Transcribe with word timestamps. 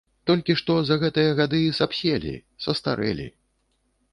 Толькі 0.27 0.53
што 0.61 0.77
за 0.87 0.95
гэтыя 1.03 1.35
гады 1.39 1.61
сапселі, 1.81 2.33
састарэлі. 2.67 3.27